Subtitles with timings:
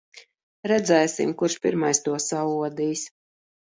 [0.71, 3.09] Redzēsim, kurš pirmais to saodīs.